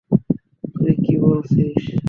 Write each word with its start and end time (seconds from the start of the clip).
তুই 0.73 0.93
কি 1.03 1.13
বলছিস? 1.23 1.81